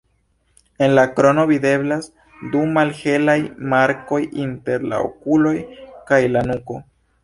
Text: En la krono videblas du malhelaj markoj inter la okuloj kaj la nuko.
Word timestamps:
En 0.85 0.95
la 0.99 1.03
krono 1.19 1.43
videblas 1.51 2.09
du 2.55 2.65
malhelaj 2.79 3.37
markoj 3.77 4.23
inter 4.49 4.91
la 4.95 5.07
okuloj 5.13 5.57
kaj 6.13 6.25
la 6.37 6.49
nuko. 6.53 6.85